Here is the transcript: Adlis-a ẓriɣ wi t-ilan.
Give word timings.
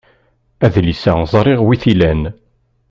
Adlis-a 0.65 1.13
ẓriɣ 1.31 1.59
wi 1.65 1.75
t-ilan. 1.81 2.21